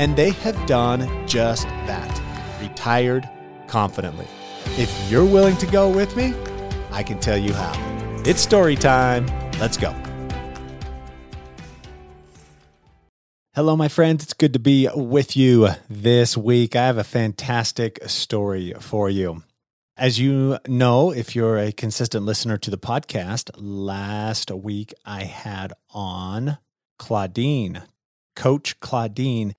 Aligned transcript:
And 0.00 0.16
they 0.16 0.30
have 0.30 0.64
done 0.64 1.28
just 1.28 1.64
that 1.84 2.22
retired 2.58 3.28
confidently. 3.66 4.26
If 4.78 4.90
you're 5.10 5.26
willing 5.26 5.58
to 5.58 5.66
go 5.66 5.90
with 5.90 6.16
me, 6.16 6.32
I 6.90 7.02
can 7.02 7.20
tell 7.20 7.36
you 7.36 7.52
how. 7.52 7.74
It's 8.24 8.40
story 8.40 8.76
time. 8.76 9.26
Let's 9.58 9.76
go. 9.76 9.94
Hello, 13.52 13.76
my 13.76 13.88
friends. 13.88 14.24
It's 14.24 14.32
good 14.32 14.54
to 14.54 14.58
be 14.58 14.88
with 14.94 15.36
you 15.36 15.68
this 15.90 16.34
week. 16.34 16.74
I 16.74 16.86
have 16.86 16.96
a 16.96 17.04
fantastic 17.04 17.98
story 18.06 18.72
for 18.80 19.10
you. 19.10 19.42
As 19.98 20.18
you 20.18 20.56
know, 20.66 21.10
if 21.12 21.36
you're 21.36 21.58
a 21.58 21.72
consistent 21.72 22.24
listener 22.24 22.56
to 22.56 22.70
the 22.70 22.78
podcast, 22.78 23.50
last 23.58 24.50
week 24.50 24.94
I 25.04 25.24
had 25.24 25.74
on 25.90 26.56
Claudine, 26.98 27.82
Coach 28.34 28.80
Claudine, 28.80 29.54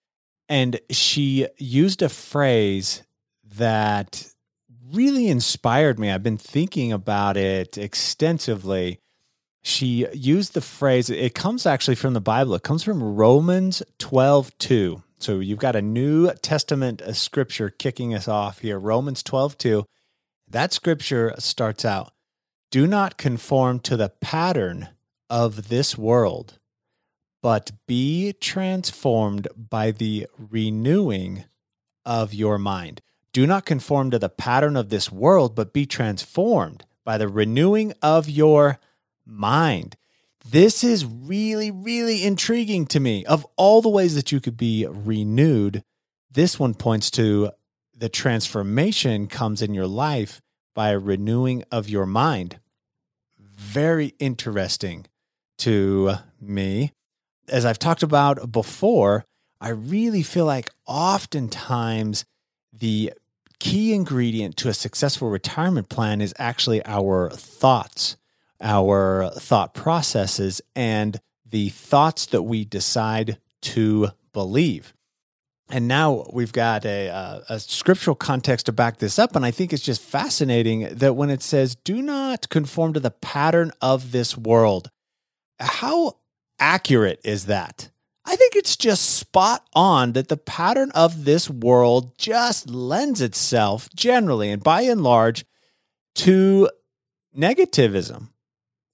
and 0.51 0.81
she 0.89 1.47
used 1.57 2.01
a 2.01 2.09
phrase 2.09 3.03
that 3.55 4.27
really 4.91 5.29
inspired 5.29 5.98
me. 5.98 6.12
I've 6.12 6.23
been 6.23 6.37
thinking 6.37 6.91
about 6.91 7.37
it 7.37 7.77
extensively. 7.77 8.99
She 9.61 10.05
used 10.13 10.53
the 10.53 10.59
phrase, 10.59 11.09
it 11.09 11.34
comes 11.34 11.65
actually 11.65 11.95
from 11.95 12.13
the 12.13 12.20
Bible. 12.20 12.53
It 12.53 12.63
comes 12.63 12.84
from 12.84 13.01
Romans 13.01 13.81
12 13.99 14.57
2. 14.57 15.01
So 15.20 15.39
you've 15.39 15.57
got 15.57 15.77
a 15.77 15.81
New 15.81 16.29
Testament 16.41 16.99
a 16.99 17.13
scripture 17.13 17.70
kicking 17.70 18.13
us 18.13 18.27
off 18.27 18.59
here. 18.59 18.77
Romans 18.77 19.23
12 19.23 19.57
2. 19.57 19.85
That 20.49 20.73
scripture 20.73 21.33
starts 21.39 21.85
out 21.85 22.11
Do 22.71 22.87
not 22.87 23.15
conform 23.15 23.79
to 23.81 23.95
the 23.95 24.09
pattern 24.20 24.89
of 25.29 25.70
this 25.70 25.98
world, 25.98 26.59
but 27.41 27.71
be 27.87 28.34
transformed 28.34 29.47
by 29.57 29.91
the 29.91 30.27
renewing 30.37 31.45
of 32.05 32.33
your 32.33 32.57
mind. 32.57 33.01
Do 33.33 33.48
not 33.48 33.65
conform 33.65 34.11
to 34.11 34.20
the 34.20 34.29
pattern 34.29 34.75
of 34.75 34.89
this 34.89 35.11
world, 35.11 35.55
but 35.55 35.73
be 35.73 35.85
transformed 35.85 36.85
by 37.03 37.17
the 37.17 37.27
renewing 37.27 37.93
of 38.01 38.29
your 38.29 38.79
mind. 39.25 39.95
This 40.48 40.83
is 40.83 41.05
really, 41.05 41.71
really 41.71 42.23
intriguing 42.23 42.85
to 42.87 42.99
me. 42.99 43.25
Of 43.25 43.45
all 43.55 43.81
the 43.81 43.89
ways 43.89 44.15
that 44.15 44.31
you 44.31 44.39
could 44.39 44.57
be 44.57 44.85
renewed, 44.87 45.83
this 46.31 46.59
one 46.59 46.73
points 46.73 47.11
to 47.11 47.51
the 47.95 48.09
transformation 48.09 49.27
comes 49.27 49.61
in 49.61 49.73
your 49.73 49.87
life 49.87 50.41
by 50.73 50.89
a 50.89 50.99
renewing 50.99 51.63
of 51.71 51.89
your 51.89 52.05
mind. 52.05 52.59
Very 53.39 54.15
interesting 54.20 55.05
to 55.59 56.15
me. 56.39 56.91
As 57.47 57.65
I've 57.65 57.79
talked 57.79 58.03
about 58.03 58.51
before, 58.51 59.25
I 59.59 59.70
really 59.70 60.23
feel 60.23 60.45
like 60.45 60.71
oftentimes 60.87 62.25
the 62.73 63.13
key 63.59 63.93
ingredient 63.93 64.57
to 64.57 64.69
a 64.69 64.73
successful 64.73 65.29
retirement 65.29 65.88
plan 65.88 66.19
is 66.19 66.33
actually 66.39 66.83
our 66.85 67.29
thoughts, 67.29 68.17
our 68.59 69.29
thought 69.35 69.73
processes, 69.73 70.61
and 70.75 71.19
the 71.45 71.69
thoughts 71.69 72.25
that 72.27 72.41
we 72.43 72.66
decide 72.66 73.38
to 73.61 74.09
believe. 74.33 74.93
And 75.69 75.87
now 75.87 76.25
we've 76.33 76.51
got 76.51 76.85
a, 76.85 77.07
a, 77.07 77.43
a, 77.49 77.59
scriptural 77.59 78.16
context 78.16 78.66
to 78.66 78.73
back 78.73 78.97
this 78.97 79.17
up. 79.17 79.35
And 79.35 79.45
I 79.45 79.51
think 79.51 79.71
it's 79.71 79.83
just 79.83 80.01
fascinating 80.01 80.89
that 80.91 81.16
when 81.16 81.29
it 81.29 81.41
says, 81.41 81.75
do 81.75 82.01
not 82.01 82.49
conform 82.49 82.93
to 82.93 82.99
the 82.99 83.11
pattern 83.11 83.71
of 83.79 84.11
this 84.11 84.37
world, 84.37 84.89
how 85.59 86.17
accurate 86.61 87.19
is 87.25 87.47
that? 87.47 87.89
I 88.23 88.35
think 88.35 88.55
it's 88.55 88.77
just 88.77 89.17
spot 89.17 89.67
on 89.73 90.13
that 90.13 90.29
the 90.29 90.38
pattern 90.38 90.91
of 90.91 91.25
this 91.25 91.49
world 91.49 92.17
just 92.17 92.69
lends 92.69 93.19
itself 93.19 93.89
generally 93.95 94.51
and 94.51 94.63
by 94.63 94.83
and 94.83 95.01
large 95.03 95.44
to 96.16 96.69
negativism. 97.38 98.29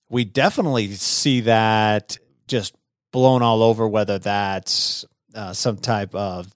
We 0.09 0.23
definitely 0.23 0.94
see 0.94 1.41
that 1.41 2.17
just 2.47 2.73
blown 3.11 3.41
all 3.41 3.61
over, 3.61 3.88
whether 3.88 4.17
that's 4.17 5.05
uh, 5.35 5.51
some 5.53 5.78
type 5.78 6.16
of 6.16 6.47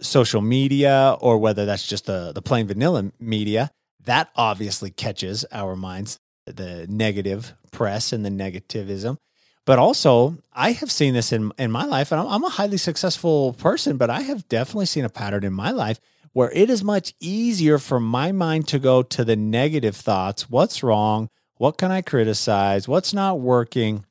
social 0.00 0.40
media 0.40 1.16
or 1.20 1.38
whether 1.38 1.66
that's 1.66 1.86
just 1.86 2.06
the, 2.06 2.32
the 2.32 2.42
plain 2.42 2.66
vanilla 2.66 3.12
media. 3.20 3.70
That 4.04 4.30
obviously 4.34 4.90
catches 4.90 5.44
our 5.52 5.76
minds, 5.76 6.18
the 6.46 6.86
negative 6.88 7.54
press 7.70 8.12
and 8.12 8.24
the 8.24 8.30
negativism. 8.30 9.18
But 9.66 9.78
also, 9.78 10.36
I 10.52 10.72
have 10.72 10.90
seen 10.90 11.14
this 11.14 11.32
in 11.32 11.52
in 11.58 11.70
my 11.70 11.84
life, 11.84 12.12
and 12.12 12.20
I'm, 12.20 12.28
I'm 12.28 12.44
a 12.44 12.50
highly 12.50 12.76
successful 12.76 13.54
person, 13.54 13.96
but 13.96 14.10
I 14.10 14.20
have 14.20 14.48
definitely 14.48 14.86
seen 14.86 15.04
a 15.04 15.08
pattern 15.08 15.44
in 15.44 15.52
my 15.52 15.70
life 15.70 16.00
where 16.32 16.50
it 16.50 16.68
is 16.68 16.84
much 16.84 17.14
easier 17.20 17.78
for 17.78 17.98
my 18.00 18.32
mind 18.32 18.68
to 18.68 18.78
go 18.78 19.02
to 19.02 19.24
the 19.24 19.36
negative 19.36 19.96
thoughts. 19.96 20.50
What's 20.50 20.82
wrong? 20.82 21.30
What 21.56 21.78
can 21.78 21.90
I 21.90 22.02
criticize? 22.02 22.88
What's 22.88 23.14
not 23.14 23.40
working? 23.40 24.04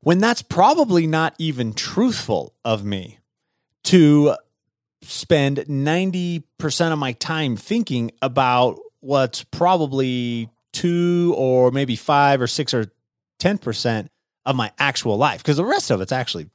When 0.00 0.18
that's 0.18 0.42
probably 0.42 1.06
not 1.06 1.34
even 1.38 1.72
truthful 1.72 2.52
of 2.64 2.84
me 2.84 3.18
to 3.84 4.34
spend 5.02 5.58
90% 5.58 6.92
of 6.92 6.98
my 6.98 7.12
time 7.12 7.56
thinking 7.56 8.10
about 8.20 8.78
what's 9.00 9.44
probably 9.44 10.50
two 10.72 11.34
or 11.36 11.70
maybe 11.70 11.96
five 11.96 12.40
or 12.40 12.46
six 12.46 12.74
or 12.74 12.86
10% 13.40 14.08
of 14.48 14.56
my 14.56 14.72
actual 14.78 15.18
life 15.18 15.42
because 15.42 15.58
the 15.58 15.64
rest 15.64 15.90
of 15.90 16.00
it's 16.00 16.10
actually, 16.10 16.48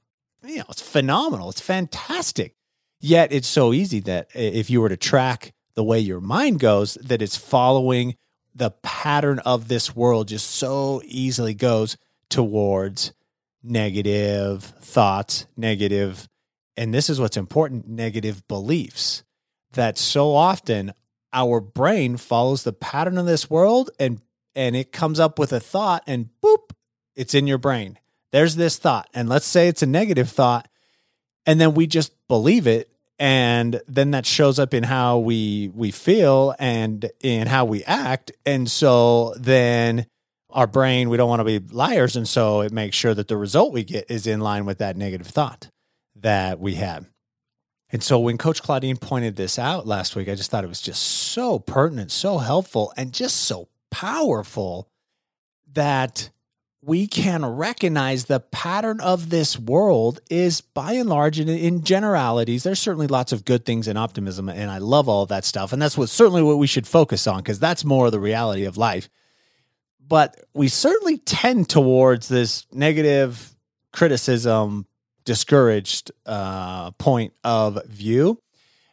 you 0.43 0.57
know, 0.57 0.65
it's 0.67 0.81
phenomenal. 0.81 1.49
It's 1.51 1.61
fantastic. 1.61 2.55
Yet 2.99 3.31
it's 3.31 3.47
so 3.47 3.71
easy 3.71 3.99
that 4.01 4.29
if 4.33 4.69
you 4.71 4.81
were 4.81 4.89
to 4.89 4.97
track 4.97 5.53
the 5.75 5.83
way 5.83 5.99
your 5.99 6.19
mind 6.19 6.59
goes, 6.59 6.95
that 6.95 7.21
it's 7.21 7.37
following 7.37 8.15
the 8.55 8.71
pattern 8.71 9.39
of 9.39 9.67
this 9.67 9.95
world 9.95 10.29
just 10.29 10.49
so 10.49 11.03
easily 11.05 11.53
goes 11.53 11.95
towards 12.29 13.13
negative 13.61 14.63
thoughts, 14.63 15.45
negative, 15.55 16.27
and 16.75 16.91
this 16.93 17.11
is 17.11 17.19
what's 17.19 17.37
important 17.37 17.87
negative 17.87 18.47
beliefs. 18.47 19.23
That 19.73 19.99
so 19.99 20.33
often 20.33 20.93
our 21.31 21.59
brain 21.59 22.17
follows 22.17 22.63
the 22.63 22.73
pattern 22.73 23.19
of 23.19 23.27
this 23.27 23.51
world 23.51 23.91
and 23.99 24.19
and 24.55 24.75
it 24.75 24.91
comes 24.91 25.19
up 25.19 25.37
with 25.37 25.51
a 25.51 25.59
thought 25.59 26.03
and 26.07 26.29
boop 26.43 26.73
it's 27.15 27.33
in 27.33 27.47
your 27.47 27.57
brain. 27.57 27.99
There's 28.31 28.55
this 28.55 28.77
thought. 28.77 29.09
And 29.13 29.29
let's 29.29 29.45
say 29.45 29.67
it's 29.67 29.83
a 29.83 29.87
negative 29.87 30.29
thought. 30.29 30.67
And 31.45 31.59
then 31.59 31.73
we 31.73 31.87
just 31.87 32.11
believe 32.27 32.67
it. 32.67 32.89
And 33.19 33.81
then 33.87 34.11
that 34.11 34.25
shows 34.25 34.57
up 34.57 34.73
in 34.73 34.83
how 34.83 35.19
we 35.19 35.69
we 35.73 35.91
feel 35.91 36.55
and 36.59 37.09
in 37.21 37.47
how 37.47 37.65
we 37.65 37.83
act. 37.83 38.31
And 38.45 38.69
so 38.69 39.35
then 39.37 40.07
our 40.49 40.67
brain, 40.67 41.09
we 41.09 41.17
don't 41.17 41.29
want 41.29 41.39
to 41.39 41.59
be 41.59 41.59
liars. 41.59 42.15
And 42.15 42.27
so 42.27 42.61
it 42.61 42.71
makes 42.71 42.97
sure 42.97 43.13
that 43.13 43.27
the 43.27 43.37
result 43.37 43.71
we 43.71 43.83
get 43.83 44.09
is 44.09 44.27
in 44.27 44.39
line 44.39 44.65
with 44.65 44.79
that 44.79 44.97
negative 44.97 45.27
thought 45.27 45.69
that 46.15 46.59
we 46.59 46.75
had. 46.75 47.05
And 47.91 48.01
so 48.01 48.19
when 48.19 48.39
Coach 48.39 48.63
Claudine 48.63 48.97
pointed 48.97 49.35
this 49.35 49.59
out 49.59 49.85
last 49.85 50.15
week, 50.15 50.27
I 50.27 50.33
just 50.33 50.49
thought 50.49 50.63
it 50.63 50.67
was 50.67 50.81
just 50.81 51.03
so 51.03 51.59
pertinent, 51.59 52.11
so 52.11 52.39
helpful, 52.39 52.91
and 52.97 53.13
just 53.13 53.37
so 53.37 53.67
powerful 53.91 54.87
that 55.73 56.31
we 56.85 57.07
can 57.07 57.45
recognize 57.45 58.25
the 58.25 58.41
pattern 58.41 58.99
of 58.99 59.29
this 59.29 59.57
world 59.57 60.19
is 60.29 60.59
by 60.59 60.93
and 60.93 61.09
large 61.09 61.39
in, 61.39 61.47
in, 61.47 61.83
generalities 61.83 62.63
there's 62.63 62.79
certainly 62.79 63.07
lots 63.07 63.31
of 63.31 63.45
good 63.45 63.65
things 63.65 63.87
in 63.87 63.95
optimism 63.95 64.49
and 64.49 64.69
i 64.69 64.77
love 64.77 65.07
all 65.07 65.25
that 65.25 65.45
stuff 65.45 65.71
and 65.71 65.81
that's 65.81 65.97
what 65.97 66.09
certainly 66.09 66.43
what 66.43 66.57
we 66.57 66.67
should 66.67 66.87
focus 66.87 67.27
on 67.27 67.37
because 67.37 67.59
that's 67.59 67.83
more 67.83 68.07
of 68.07 68.11
the 68.11 68.19
reality 68.19 68.65
of 68.65 68.77
life. 68.77 69.09
But 70.05 70.39
we 70.53 70.67
certainly 70.67 71.17
tend 71.17 71.69
towards 71.69 72.27
this 72.27 72.65
negative 72.71 73.55
criticism 73.91 74.85
discouraged 75.25 76.11
uh, 76.25 76.91
point 76.91 77.33
of 77.43 77.85
view 77.85 78.39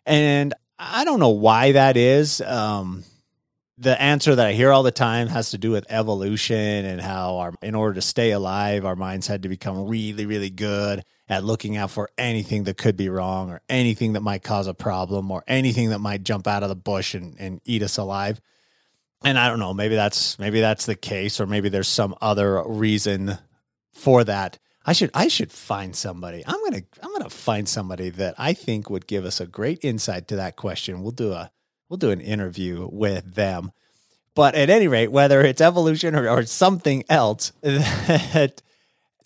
and 0.07 0.55
i 0.79 1.05
don't 1.05 1.19
know 1.19 1.31
why 1.31 1.73
that 1.73 1.97
is 1.97 2.41
um, 2.43 3.03
the 3.81 4.01
answer 4.01 4.35
that 4.35 4.47
I 4.47 4.53
hear 4.53 4.73
all 4.73 4.83
the 4.83 4.91
time 4.91 5.29
has 5.29 5.53
to 5.53 5.59
do 5.59 5.71
with 5.71 5.87
evolution 5.89 6.85
and 6.85 7.01
how 7.01 7.39
our, 7.39 7.55
in 7.63 7.75
order 7.75 7.95
to 7.95 8.03
stay 8.03 8.31
alive, 8.31 8.85
our 8.85 8.95
minds 8.95 9.27
had 9.27 9.45
to 9.45 9.49
become 9.49 9.89
really, 9.89 10.27
really 10.27 10.51
good 10.51 11.03
at 11.31 11.45
looking 11.45 11.79
out 11.79 11.91
for 11.91 12.11
anything 12.19 12.65
that 12.65 12.77
could 12.77 12.95
be 12.95 13.09
wrong 13.09 13.51
or 13.51 13.63
anything 13.71 14.13
that 14.13 14.21
might 14.21 14.43
cause 14.43 14.67
a 14.67 14.75
problem 14.75 15.31
or 15.31 15.43
anything 15.49 15.89
that 15.91 15.99
might 15.99 16.25
jump 16.25 16.47
out 16.47 16.63
of 16.63 16.69
the 16.69 16.77
bush 16.77 17.15
and, 17.15 17.37
and 17.39 17.63
eat 17.65 17.83
us 17.83 17.97
alive. 17.97 18.39
And 19.25 19.39
I 19.39 19.49
don't 19.49 19.59
know, 19.59 19.73
maybe 19.73 19.95
that's 19.95 20.39
maybe 20.39 20.61
that's 20.61 20.85
the 20.85 20.95
case, 20.95 21.41
or 21.41 21.47
maybe 21.47 21.71
there's 21.71 21.89
some 21.89 22.15
other 22.21 22.63
reason 22.67 23.39
for 23.95 24.25
that. 24.25 24.59
I 24.85 24.93
should 24.93 25.11
I 25.15 25.29
should 25.29 25.53
find 25.53 25.97
somebody. 25.97 26.43
I'm 26.47 26.63
gonna 26.65 26.83
I'm 27.03 27.13
gonna 27.13 27.31
find 27.31 27.67
somebody 27.67 28.11
that 28.11 28.35
I 28.37 28.53
think 28.53 28.91
would 28.91 29.07
give 29.07 29.25
us 29.25 29.41
a 29.41 29.47
great 29.47 29.83
insight 29.83 30.29
to 30.29 30.37
that 30.37 30.57
question. 30.57 31.03
We'll 31.03 31.13
do 31.13 31.33
a 31.33 31.51
we'll 31.91 31.99
do 31.99 32.11
an 32.11 32.21
interview 32.21 32.89
with 32.91 33.35
them. 33.35 33.73
But 34.35 34.55
at 34.55 34.71
any 34.71 34.89
rate, 34.89 35.11
whether 35.11 35.43
it's 35.43 35.61
evolution 35.61 36.15
or, 36.15 36.29
or 36.29 36.45
something 36.45 37.05
else 37.11 37.53
that 37.63 38.63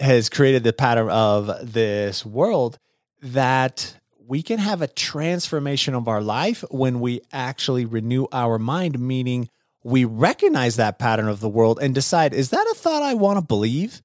has 0.00 0.28
created 0.28 0.64
the 0.64 0.72
pattern 0.72 1.10
of 1.10 1.72
this 1.72 2.26
world, 2.26 2.78
that 3.22 3.96
we 4.26 4.42
can 4.42 4.58
have 4.58 4.80
a 4.80 4.88
transformation 4.88 5.94
of 5.94 6.08
our 6.08 6.22
life 6.22 6.64
when 6.70 7.00
we 7.00 7.20
actually 7.32 7.84
renew 7.84 8.26
our 8.32 8.58
mind, 8.58 8.98
meaning 8.98 9.50
we 9.84 10.06
recognize 10.06 10.76
that 10.76 10.98
pattern 10.98 11.28
of 11.28 11.40
the 11.40 11.48
world 11.48 11.78
and 11.80 11.94
decide, 11.94 12.32
is 12.32 12.48
that 12.48 12.66
a 12.72 12.74
thought 12.74 13.02
I 13.02 13.12
want 13.12 13.38
to 13.38 13.44
believe? 13.44 14.00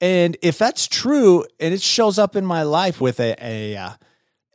And 0.00 0.38
if 0.40 0.56
that's 0.56 0.88
true 0.88 1.44
and 1.60 1.74
it 1.74 1.82
shows 1.82 2.18
up 2.18 2.34
in 2.34 2.46
my 2.46 2.62
life 2.62 3.02
with 3.02 3.20
a, 3.20 3.36
a, 3.38 3.76
uh, 3.76 3.90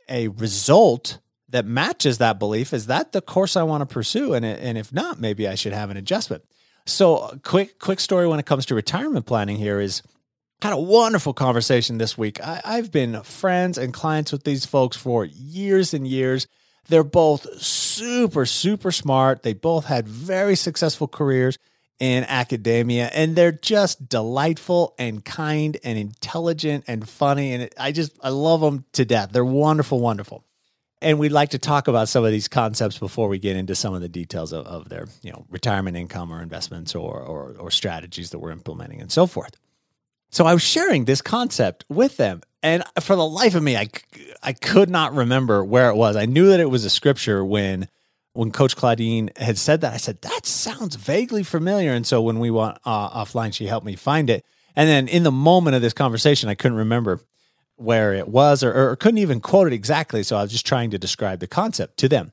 a 0.08 0.28
result 0.28 1.20
that 1.48 1.64
matches 1.64 2.18
that 2.18 2.38
belief, 2.38 2.72
is 2.72 2.86
that 2.86 3.12
the 3.12 3.20
course 3.20 3.56
I 3.56 3.62
want 3.62 3.82
to 3.82 3.92
pursue? 3.92 4.34
And, 4.34 4.44
and 4.44 4.76
if 4.76 4.92
not, 4.92 5.20
maybe 5.20 5.46
I 5.46 5.54
should 5.54 5.72
have 5.72 5.90
an 5.90 5.96
adjustment. 5.96 6.44
So 6.86 7.16
uh, 7.16 7.36
quick, 7.42 7.78
quick 7.78 8.00
story 8.00 8.26
when 8.26 8.38
it 8.38 8.46
comes 8.46 8.66
to 8.66 8.74
retirement 8.74 9.26
planning 9.26 9.56
here 9.56 9.80
is 9.80 10.02
had 10.62 10.72
a 10.72 10.78
wonderful 10.78 11.34
conversation 11.34 11.98
this 11.98 12.16
week. 12.16 12.40
I, 12.42 12.60
I've 12.64 12.90
been 12.90 13.22
friends 13.22 13.76
and 13.76 13.92
clients 13.92 14.32
with 14.32 14.44
these 14.44 14.64
folks 14.64 14.96
for 14.96 15.24
years 15.24 15.92
and 15.92 16.06
years. 16.06 16.46
They're 16.88 17.04
both 17.04 17.60
super, 17.60 18.46
super 18.46 18.92
smart. 18.92 19.42
They 19.42 19.52
both 19.52 19.86
had 19.86 20.08
very 20.08 20.56
successful 20.56 21.08
careers 21.08 21.58
in 21.98 22.24
academia 22.24 23.06
and 23.14 23.34
they're 23.34 23.52
just 23.52 24.08
delightful 24.08 24.94
and 24.98 25.24
kind 25.24 25.78
and 25.82 25.98
intelligent 25.98 26.84
and 26.86 27.08
funny 27.08 27.54
and 27.54 27.70
I 27.78 27.90
just 27.92 28.12
I 28.22 28.28
love 28.28 28.60
them 28.60 28.84
to 28.92 29.04
death. 29.06 29.30
They're 29.32 29.44
wonderful, 29.44 29.98
wonderful. 29.98 30.44
And 31.02 31.18
we'd 31.18 31.32
like 31.32 31.50
to 31.50 31.58
talk 31.58 31.88
about 31.88 32.08
some 32.08 32.24
of 32.24 32.30
these 32.30 32.48
concepts 32.48 32.98
before 32.98 33.28
we 33.28 33.38
get 33.38 33.56
into 33.56 33.74
some 33.74 33.92
of 33.92 34.00
the 34.00 34.08
details 34.08 34.52
of, 34.52 34.66
of 34.66 34.88
their, 34.88 35.06
you 35.22 35.30
know, 35.30 35.44
retirement 35.50 35.96
income 35.96 36.32
or 36.32 36.40
investments 36.40 36.94
or, 36.94 37.20
or 37.20 37.54
or 37.58 37.70
strategies 37.70 38.30
that 38.30 38.38
we're 38.38 38.50
implementing 38.50 39.00
and 39.00 39.12
so 39.12 39.26
forth. 39.26 39.56
So 40.30 40.46
I 40.46 40.54
was 40.54 40.62
sharing 40.62 41.04
this 41.04 41.22
concept 41.22 41.84
with 41.88 42.16
them. 42.16 42.42
And 42.62 42.82
for 43.00 43.14
the 43.14 43.26
life 43.26 43.54
of 43.54 43.62
me, 43.62 43.76
I, 43.76 43.88
I 44.42 44.52
could 44.52 44.90
not 44.90 45.14
remember 45.14 45.64
where 45.64 45.90
it 45.90 45.96
was. 45.96 46.16
I 46.16 46.26
knew 46.26 46.48
that 46.48 46.60
it 46.60 46.70
was 46.70 46.84
a 46.84 46.90
scripture 46.90 47.44
when 47.44 47.88
when 48.32 48.50
Coach 48.50 48.76
Claudine 48.76 49.30
had 49.36 49.56
said 49.56 49.80
that. 49.80 49.94
I 49.94 49.96
said, 49.96 50.20
that 50.22 50.44
sounds 50.44 50.96
vaguely 50.96 51.42
familiar. 51.42 51.92
And 51.92 52.06
so 52.06 52.20
when 52.20 52.38
we 52.38 52.50
went 52.50 52.76
uh, 52.84 53.24
offline, 53.24 53.54
she 53.54 53.66
helped 53.66 53.86
me 53.86 53.96
find 53.96 54.28
it. 54.28 54.44
And 54.74 54.88
then 54.88 55.08
in 55.08 55.22
the 55.22 55.32
moment 55.32 55.74
of 55.74 55.80
this 55.80 55.94
conversation, 55.94 56.50
I 56.50 56.54
couldn't 56.54 56.76
remember 56.76 57.20
where 57.76 58.14
it 58.14 58.28
was 58.28 58.62
or, 58.62 58.90
or 58.90 58.96
couldn't 58.96 59.18
even 59.18 59.40
quote 59.40 59.66
it 59.66 59.72
exactly. 59.72 60.22
So 60.22 60.36
I 60.36 60.42
was 60.42 60.52
just 60.52 60.66
trying 60.66 60.90
to 60.90 60.98
describe 60.98 61.40
the 61.40 61.46
concept 61.46 61.98
to 61.98 62.08
them. 62.08 62.32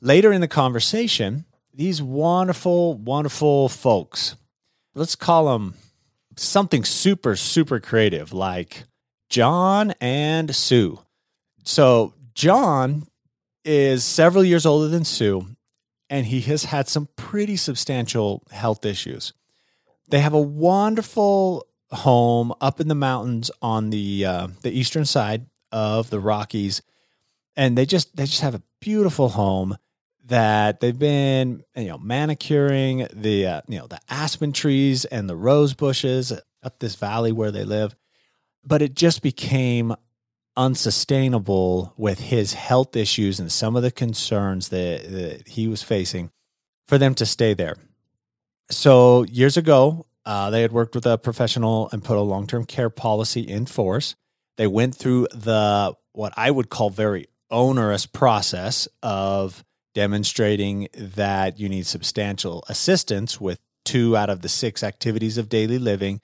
Later 0.00 0.32
in 0.32 0.40
the 0.40 0.48
conversation, 0.48 1.44
these 1.74 2.00
wonderful, 2.00 2.94
wonderful 2.94 3.68
folks, 3.68 4.36
let's 4.94 5.16
call 5.16 5.52
them 5.52 5.74
something 6.36 6.84
super, 6.84 7.36
super 7.36 7.80
creative 7.80 8.32
like 8.32 8.84
John 9.28 9.92
and 10.00 10.54
Sue. 10.54 11.00
So, 11.64 12.14
John 12.34 13.06
is 13.64 14.02
several 14.02 14.44
years 14.44 14.64
older 14.64 14.88
than 14.88 15.04
Sue, 15.04 15.46
and 16.08 16.26
he 16.26 16.40
has 16.42 16.64
had 16.64 16.88
some 16.88 17.08
pretty 17.16 17.56
substantial 17.56 18.42
health 18.50 18.86
issues. 18.86 19.32
They 20.08 20.20
have 20.20 20.32
a 20.32 20.40
wonderful 20.40 21.66
home 21.92 22.52
up 22.60 22.80
in 22.80 22.88
the 22.88 22.94
mountains 22.94 23.50
on 23.60 23.90
the 23.90 24.24
uh, 24.24 24.48
the 24.62 24.70
eastern 24.70 25.04
side 25.04 25.46
of 25.72 26.10
the 26.10 26.20
Rockies, 26.20 26.82
and 27.56 27.76
they 27.76 27.86
just 27.86 28.16
they 28.16 28.24
just 28.24 28.42
have 28.42 28.54
a 28.54 28.62
beautiful 28.80 29.30
home 29.30 29.76
that 30.26 30.80
they've 30.80 30.98
been 30.98 31.62
you 31.76 31.88
know 31.88 31.98
manicuring 31.98 33.06
the 33.12 33.46
uh, 33.46 33.60
you 33.68 33.78
know 33.78 33.86
the 33.86 34.00
aspen 34.08 34.52
trees 34.52 35.04
and 35.04 35.28
the 35.28 35.36
rose 35.36 35.74
bushes 35.74 36.32
up 36.62 36.78
this 36.78 36.94
valley 36.94 37.32
where 37.32 37.50
they 37.50 37.64
live. 37.64 37.94
But 38.64 38.82
it 38.82 38.94
just 38.94 39.22
became 39.22 39.94
unsustainable 40.56 41.94
with 41.96 42.20
his 42.20 42.52
health 42.52 42.94
issues 42.94 43.40
and 43.40 43.50
some 43.50 43.76
of 43.76 43.82
the 43.82 43.90
concerns 43.90 44.68
that, 44.68 45.10
that 45.10 45.48
he 45.48 45.66
was 45.66 45.82
facing 45.82 46.30
for 46.86 46.98
them 46.98 47.14
to 47.14 47.24
stay 47.24 47.54
there. 47.54 47.76
So 48.70 49.24
years 49.24 49.56
ago 49.56 50.06
uh, 50.24 50.50
they 50.50 50.62
had 50.62 50.72
worked 50.72 50.94
with 50.94 51.06
a 51.06 51.18
professional 51.18 51.88
and 51.92 52.04
put 52.04 52.16
a 52.16 52.20
long-term 52.20 52.64
care 52.64 52.90
policy 52.90 53.40
in 53.40 53.66
force. 53.66 54.14
They 54.56 54.66
went 54.66 54.94
through 54.94 55.28
the 55.32 55.94
what 56.12 56.32
i 56.36 56.50
would 56.50 56.68
call 56.68 56.90
very 56.90 57.26
onerous 57.50 58.04
process 58.04 58.88
of 59.02 59.64
demonstrating 59.94 60.88
that 60.94 61.58
you 61.58 61.68
need 61.68 61.86
substantial 61.86 62.64
assistance 62.68 63.40
with 63.40 63.58
two 63.84 64.16
out 64.16 64.30
of 64.30 64.42
the 64.42 64.48
six 64.48 64.82
activities 64.82 65.38
of 65.38 65.48
daily 65.48 65.78
living 65.78 66.20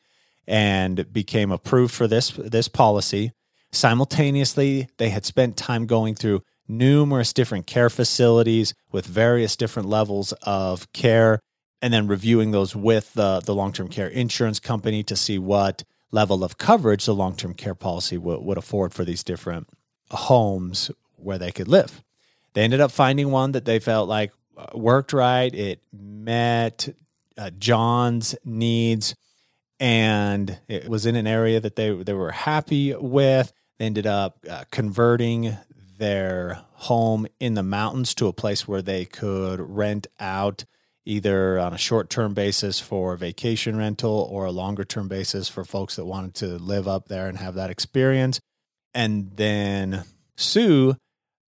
and 0.46 1.12
became 1.12 1.50
approved 1.50 1.92
for 1.92 2.06
this 2.06 2.30
this 2.30 2.68
policy. 2.68 3.32
Simultaneously 3.72 4.88
they 4.98 5.08
had 5.08 5.24
spent 5.24 5.56
time 5.56 5.86
going 5.86 6.14
through 6.14 6.42
numerous 6.68 7.32
different 7.32 7.66
care 7.66 7.90
facilities 7.90 8.74
with 8.92 9.06
various 9.06 9.56
different 9.56 9.88
levels 9.88 10.32
of 10.42 10.90
care 10.92 11.40
and 11.82 11.92
then 11.92 12.06
reviewing 12.06 12.50
those 12.50 12.74
with 12.74 13.12
the, 13.14 13.40
the 13.40 13.54
long-term 13.54 13.88
care 13.88 14.08
insurance 14.08 14.60
company 14.60 15.02
to 15.02 15.16
see 15.16 15.38
what 15.38 15.84
level 16.10 16.42
of 16.42 16.58
coverage 16.58 17.04
the 17.04 17.14
long-term 17.14 17.54
care 17.54 17.74
policy 17.74 18.16
would, 18.16 18.40
would 18.42 18.58
afford 18.58 18.94
for 18.94 19.04
these 19.04 19.22
different 19.22 19.68
homes 20.10 20.90
where 21.16 21.38
they 21.38 21.50
could 21.50 21.68
live 21.68 22.02
they 22.56 22.62
ended 22.62 22.80
up 22.80 22.90
finding 22.90 23.30
one 23.30 23.52
that 23.52 23.66
they 23.66 23.78
felt 23.78 24.08
like 24.08 24.32
uh, 24.56 24.68
worked 24.72 25.12
right. 25.12 25.54
It 25.54 25.82
met 25.92 26.88
uh, 27.36 27.50
John's 27.50 28.34
needs, 28.46 29.14
and 29.78 30.58
it 30.66 30.88
was 30.88 31.04
in 31.04 31.16
an 31.16 31.26
area 31.26 31.60
that 31.60 31.76
they 31.76 31.90
they 31.90 32.14
were 32.14 32.30
happy 32.30 32.94
with. 32.94 33.52
They 33.76 33.84
ended 33.84 34.06
up 34.06 34.38
uh, 34.48 34.64
converting 34.70 35.58
their 35.98 36.62
home 36.72 37.26
in 37.38 37.52
the 37.52 37.62
mountains 37.62 38.14
to 38.14 38.26
a 38.26 38.32
place 38.32 38.66
where 38.66 38.80
they 38.80 39.04
could 39.04 39.60
rent 39.60 40.06
out 40.18 40.64
either 41.06 41.58
on 41.58 41.72
a 41.72 41.78
short 41.78 42.10
term 42.10 42.34
basis 42.34 42.80
for 42.80 43.16
vacation 43.16 43.76
rental 43.76 44.28
or 44.30 44.44
a 44.44 44.52
longer 44.52 44.84
term 44.84 45.08
basis 45.08 45.48
for 45.48 45.64
folks 45.64 45.96
that 45.96 46.04
wanted 46.04 46.34
to 46.34 46.58
live 46.58 46.86
up 46.86 47.08
there 47.08 47.28
and 47.28 47.38
have 47.38 47.54
that 47.54 47.70
experience. 47.70 48.40
And 48.92 49.30
then 49.36 50.04
Sue 50.36 50.96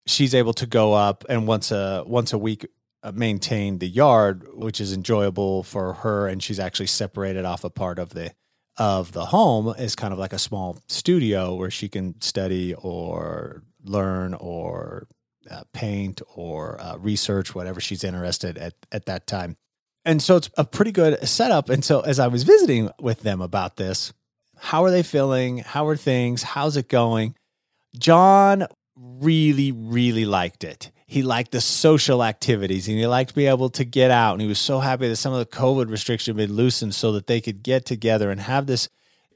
she's 0.05 0.35
able 0.35 0.53
to 0.53 0.65
go 0.65 0.93
up 0.93 1.25
and 1.29 1.47
once 1.47 1.71
a 1.71 2.03
once 2.05 2.33
a 2.33 2.37
week 2.37 2.67
uh, 3.03 3.11
maintain 3.13 3.79
the 3.79 3.87
yard, 3.87 4.47
which 4.53 4.79
is 4.79 4.93
enjoyable 4.93 5.63
for 5.63 5.93
her, 5.93 6.27
and 6.27 6.41
she's 6.41 6.59
actually 6.59 6.87
separated 6.87 7.45
off 7.45 7.63
a 7.63 7.69
part 7.69 7.99
of 7.99 8.09
the 8.09 8.31
of 8.77 9.13
the 9.13 9.27
home 9.27 9.73
is 9.77 9.95
kind 9.95 10.11
of 10.11 10.19
like 10.19 10.33
a 10.33 10.39
small 10.39 10.77
studio 10.87 11.55
where 11.55 11.71
she 11.71 11.87
can 11.87 12.19
study 12.21 12.73
or 12.73 13.63
learn 13.83 14.33
or 14.33 15.07
uh, 15.49 15.63
paint 15.73 16.21
or 16.33 16.79
uh, 16.81 16.97
research 16.97 17.53
whatever 17.53 17.79
she's 17.79 18.03
interested 18.03 18.57
at 18.57 18.73
at 18.91 19.05
that 19.05 19.27
time. 19.27 19.57
And 20.05 20.21
so 20.21 20.35
it's 20.35 20.49
a 20.55 20.63
pretty 20.63 20.91
good 20.91 21.27
setup. 21.27 21.69
And 21.69 21.83
so 21.83 22.01
as 22.01 22.19
I 22.19 22.27
was 22.27 22.43
visiting 22.43 22.91
with 22.99 23.21
them 23.21 23.41
about 23.41 23.75
this, 23.75 24.13
how 24.57 24.83
are 24.83 24.91
they 24.91 25.03
feeling? 25.03 25.57
How 25.57 25.87
are 25.87 25.97
things? 25.97 26.43
How's 26.43 26.77
it 26.77 26.87
going? 26.87 27.35
John 27.97 28.67
really, 28.95 29.71
really 29.71 30.25
liked 30.25 30.63
it. 30.63 30.91
He 31.07 31.23
liked 31.23 31.51
the 31.51 31.61
social 31.61 32.23
activities 32.23 32.87
and 32.87 32.97
he 32.97 33.07
liked 33.07 33.35
being 33.35 33.49
able 33.49 33.69
to 33.71 33.83
get 33.83 34.11
out. 34.11 34.33
And 34.33 34.41
he 34.41 34.47
was 34.47 34.59
so 34.59 34.79
happy 34.79 35.07
that 35.07 35.15
some 35.15 35.33
of 35.33 35.39
the 35.39 35.45
COVID 35.45 35.89
restrictions 35.89 36.37
had 36.37 36.47
been 36.47 36.55
loosened 36.55 36.95
so 36.95 37.11
that 37.13 37.27
they 37.27 37.41
could 37.41 37.63
get 37.63 37.85
together 37.85 38.31
and 38.31 38.41
have 38.41 38.67
this, 38.67 38.89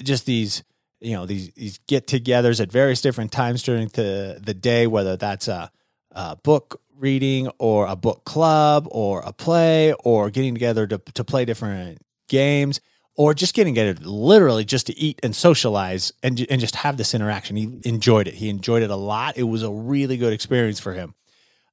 just 0.03 0.25
these, 0.25 0.63
you 0.99 1.13
know, 1.13 1.25
these, 1.25 1.51
these 1.53 1.79
get 1.87 2.07
togethers 2.07 2.61
at 2.61 2.71
various 2.71 3.01
different 3.01 3.31
times 3.31 3.63
during 3.63 3.87
the, 3.89 4.39
the 4.43 4.53
day, 4.53 4.87
whether 4.87 5.15
that's 5.15 5.47
a, 5.47 5.71
a 6.11 6.35
book 6.35 6.81
reading 6.97 7.49
or 7.57 7.87
a 7.87 7.95
book 7.95 8.25
club 8.25 8.87
or 8.91 9.21
a 9.21 9.31
play 9.31 9.93
or 10.03 10.29
getting 10.29 10.53
together 10.53 10.85
to, 10.85 10.97
to 11.13 11.23
play 11.23 11.45
different 11.45 11.99
games 12.27 12.81
or 13.15 13.33
just 13.33 13.53
getting 13.53 13.73
together 13.73 13.99
literally 14.01 14.63
just 14.63 14.87
to 14.87 14.97
eat 14.97 15.19
and 15.23 15.35
socialize 15.35 16.11
and, 16.23 16.45
and 16.49 16.61
just 16.61 16.75
have 16.77 16.97
this 16.97 17.13
interaction. 17.13 17.55
He 17.55 17.79
enjoyed 17.83 18.27
it. 18.27 18.35
He 18.35 18.49
enjoyed 18.49 18.83
it 18.83 18.89
a 18.89 18.95
lot. 18.95 19.37
It 19.37 19.43
was 19.43 19.63
a 19.63 19.71
really 19.71 20.17
good 20.17 20.33
experience 20.33 20.79
for 20.79 20.93
him. 20.93 21.15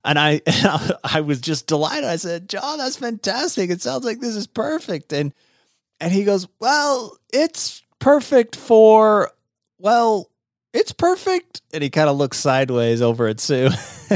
And 0.07 0.21
I, 0.21 0.40
I 1.02 1.21
was 1.21 1.40
just 1.40 1.66
delighted. 1.66 2.05
I 2.05 2.14
said, 2.14 2.49
John, 2.49 2.78
that's 2.78 2.95
fantastic. 2.95 3.71
It 3.71 3.83
sounds 3.83 4.05
like 4.05 4.21
this 4.21 4.37
is 4.37 4.47
perfect. 4.47 5.12
And, 5.12 5.35
and 5.99 6.12
he 6.12 6.23
goes, 6.23 6.47
well, 6.61 7.19
it's 7.33 7.83
perfect 7.99 8.55
for, 8.55 9.33
well, 9.81 10.31
It's 10.76 10.92
perfect. 10.92 11.62
And 11.73 11.83
he 11.83 11.88
kind 11.88 12.11
of 12.11 12.18
looks 12.18 12.38
sideways 12.38 13.00
over 13.00 13.26
at 13.26 13.40
Sue. 13.40 13.71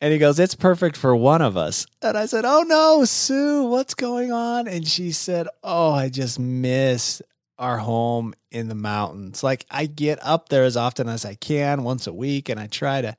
and 0.00 0.12
he 0.12 0.18
goes, 0.18 0.38
It's 0.38 0.54
perfect 0.54 0.96
for 0.96 1.16
one 1.16 1.42
of 1.42 1.56
us. 1.56 1.86
And 2.02 2.16
I 2.16 2.26
said, 2.26 2.44
Oh 2.44 2.62
no, 2.62 3.04
Sue, 3.04 3.64
what's 3.64 3.94
going 3.94 4.30
on? 4.30 4.68
And 4.68 4.86
she 4.86 5.10
said, 5.10 5.48
Oh, 5.64 5.90
I 5.90 6.08
just 6.08 6.38
miss 6.38 7.20
our 7.58 7.78
home 7.78 8.34
in 8.52 8.68
the 8.68 8.76
mountains. 8.76 9.42
Like 9.42 9.66
I 9.68 9.86
get 9.86 10.24
up 10.24 10.50
there 10.50 10.62
as 10.62 10.76
often 10.76 11.08
as 11.08 11.24
I 11.24 11.34
can 11.34 11.82
once 11.82 12.06
a 12.06 12.12
week 12.12 12.48
and 12.48 12.60
I 12.60 12.68
try 12.68 13.00
to 13.00 13.16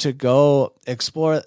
to 0.00 0.12
go 0.12 0.74
explore 0.86 1.42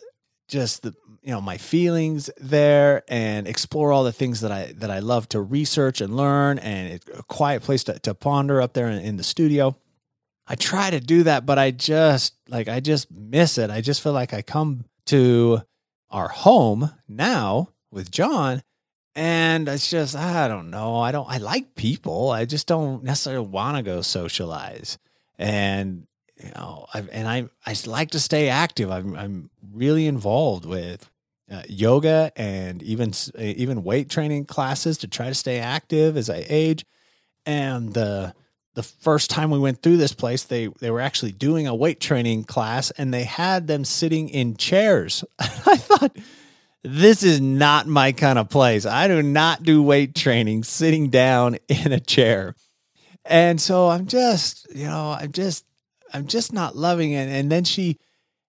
just 0.47 0.81
the 0.81 0.95
you 1.21 1.31
know 1.31 1.41
my 1.41 1.57
feelings 1.57 2.31
there 2.37 3.03
and 3.07 3.47
explore 3.47 3.91
all 3.91 4.03
the 4.03 4.11
things 4.11 4.41
that 4.41 4.51
I 4.51 4.73
that 4.77 4.89
I 4.89 4.97
love 4.97 5.29
to 5.29 5.41
research 5.41 6.01
and 6.01 6.17
learn 6.17 6.57
and 6.57 6.99
a 7.13 7.21
quiet 7.23 7.61
place 7.61 7.83
to, 7.83 7.99
to 7.99 8.15
ponder 8.15 8.63
up 8.63 8.73
there 8.73 8.87
in, 8.87 8.99
in 8.99 9.17
the 9.17 9.23
studio. 9.23 9.75
I 10.47 10.55
try 10.55 10.89
to 10.89 10.99
do 10.99 11.23
that, 11.23 11.45
but 11.45 11.59
I 11.59 11.71
just 11.71 12.35
like 12.47 12.67
I 12.67 12.79
just 12.79 13.11
miss 13.11 13.57
it. 13.57 13.69
I 13.69 13.81
just 13.81 14.01
feel 14.01 14.13
like 14.13 14.33
I 14.33 14.41
come 14.41 14.85
to 15.07 15.61
our 16.09 16.29
home 16.29 16.91
now 17.07 17.69
with 17.91 18.11
John 18.11 18.63
and 19.17 19.67
it's 19.67 19.89
just 19.89 20.15
I 20.15 20.47
don't 20.47 20.69
know. 20.69 20.97
I 20.97 21.11
don't 21.11 21.27
I 21.27 21.37
like 21.37 21.75
people. 21.75 22.29
I 22.29 22.45
just 22.45 22.67
don't 22.67 23.03
necessarily 23.03 23.47
want 23.47 23.75
to 23.77 23.83
go 23.83 24.01
socialize. 24.01 24.99
And 25.39 26.05
you 26.41 26.51
know, 26.55 26.85
I, 26.93 26.99
and 27.11 27.27
I 27.27 27.49
I 27.65 27.75
like 27.87 28.11
to 28.11 28.19
stay 28.19 28.47
active. 28.47 28.91
I'm 28.91 29.15
I'm 29.15 29.49
really 29.73 30.05
involved 30.05 30.65
with 30.65 31.09
uh, 31.51 31.63
yoga 31.67 32.31
and 32.35 32.83
even 32.83 33.11
even 33.37 33.83
weight 33.83 34.09
training 34.09 34.45
classes 34.45 34.99
to 34.99 35.07
try 35.07 35.29
to 35.29 35.35
stay 35.35 35.57
active 35.57 36.15
as 36.15 36.29
I 36.29 36.45
age. 36.47 36.85
And 37.43 37.95
the 37.95 38.35
the 38.77 38.83
first 38.83 39.31
time 39.31 39.49
we 39.49 39.57
went 39.57 39.81
through 39.81 39.97
this 39.97 40.13
place, 40.13 40.43
they 40.43 40.67
they 40.67 40.91
were 40.91 41.01
actually 41.01 41.31
doing 41.31 41.65
a 41.65 41.73
weight 41.73 41.99
training 41.99 42.43
class, 42.43 42.91
and 42.91 43.11
they 43.11 43.23
had 43.23 43.65
them 43.65 43.83
sitting 43.83 44.29
in 44.29 44.55
chairs. 44.55 45.25
I 45.39 45.77
thought 45.77 46.15
this 46.83 47.23
is 47.23 47.41
not 47.41 47.87
my 47.87 48.11
kind 48.11 48.37
of 48.37 48.49
place. 48.49 48.85
I 48.85 49.07
do 49.07 49.23
not 49.23 49.63
do 49.63 49.81
weight 49.81 50.13
training 50.13 50.63
sitting 50.63 51.09
down 51.09 51.57
in 51.67 51.91
a 51.91 51.99
chair. 51.99 52.53
And 53.25 53.59
so 53.59 53.89
I'm 53.89 54.05
just, 54.05 54.67
you 54.75 54.85
know, 54.85 55.17
I'm 55.19 55.31
just 55.31 55.65
I'm 56.13 56.27
just 56.27 56.53
not 56.53 56.75
loving 56.75 57.13
it. 57.13 57.29
And 57.29 57.51
then 57.51 57.63
she 57.63 57.97